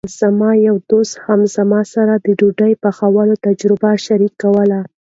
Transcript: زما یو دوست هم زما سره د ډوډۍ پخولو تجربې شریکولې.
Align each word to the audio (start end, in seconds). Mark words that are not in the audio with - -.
زما 0.19 0.51
یو 0.67 0.75
دوست 0.89 1.15
هم 1.25 1.39
زما 1.55 1.79
سره 1.93 2.13
د 2.17 2.27
ډوډۍ 2.39 2.73
پخولو 2.83 3.35
تجربې 3.45 3.93
شریکولې. 4.05 4.81